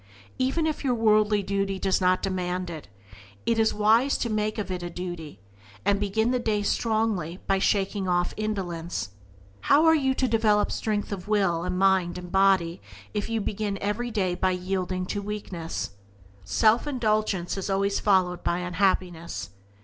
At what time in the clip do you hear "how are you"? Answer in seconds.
9.61-10.15